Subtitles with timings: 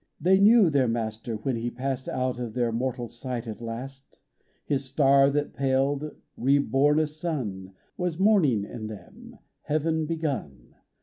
[0.19, 4.17] They knew their Master when He passed Out of their mortal sight at last:
[4.65, 10.73] His star that paled, re born a sun, Was morning in them, heaven begun